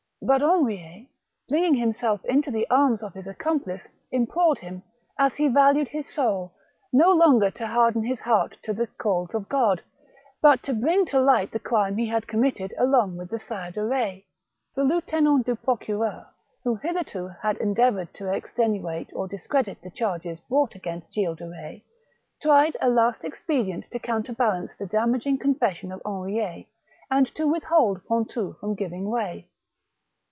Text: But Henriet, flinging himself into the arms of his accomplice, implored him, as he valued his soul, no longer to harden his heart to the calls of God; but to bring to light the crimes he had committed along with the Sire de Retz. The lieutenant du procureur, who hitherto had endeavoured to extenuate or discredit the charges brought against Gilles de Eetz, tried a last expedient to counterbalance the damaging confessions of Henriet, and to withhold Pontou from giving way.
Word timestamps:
But 0.23 0.41
Henriet, 0.41 1.07
flinging 1.49 1.73
himself 1.73 2.23
into 2.25 2.51
the 2.51 2.67
arms 2.69 3.01
of 3.01 3.15
his 3.15 3.25
accomplice, 3.25 3.87
implored 4.11 4.59
him, 4.59 4.83
as 5.17 5.35
he 5.35 5.47
valued 5.47 5.87
his 5.89 6.07
soul, 6.13 6.53
no 6.93 7.11
longer 7.11 7.49
to 7.49 7.65
harden 7.65 8.03
his 8.03 8.21
heart 8.21 8.55
to 8.61 8.71
the 8.71 8.85
calls 8.85 9.33
of 9.33 9.49
God; 9.49 9.81
but 10.39 10.61
to 10.61 10.75
bring 10.75 11.05
to 11.07 11.19
light 11.19 11.51
the 11.51 11.59
crimes 11.59 11.97
he 11.97 12.05
had 12.05 12.27
committed 12.27 12.71
along 12.77 13.17
with 13.17 13.31
the 13.31 13.39
Sire 13.39 13.71
de 13.71 13.83
Retz. 13.83 14.21
The 14.75 14.83
lieutenant 14.83 15.47
du 15.47 15.55
procureur, 15.55 16.27
who 16.63 16.75
hitherto 16.75 17.27
had 17.41 17.57
endeavoured 17.57 18.13
to 18.13 18.31
extenuate 18.31 19.09
or 19.13 19.27
discredit 19.27 19.79
the 19.81 19.89
charges 19.89 20.39
brought 20.41 20.75
against 20.75 21.15
Gilles 21.15 21.33
de 21.37 21.45
Eetz, 21.45 21.81
tried 22.43 22.77
a 22.79 22.89
last 22.91 23.23
expedient 23.25 23.89
to 23.89 23.97
counterbalance 23.97 24.75
the 24.75 24.85
damaging 24.85 25.39
confessions 25.39 25.93
of 25.93 26.01
Henriet, 26.05 26.67
and 27.09 27.25
to 27.33 27.47
withhold 27.47 28.05
Pontou 28.05 28.53
from 28.59 28.75
giving 28.75 29.09
way. 29.09 29.47